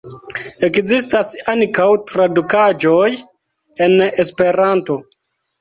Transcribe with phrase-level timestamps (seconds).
[0.67, 3.07] Ekzistas ankaŭ tradukaĵoj
[3.89, 4.99] en Esperanto.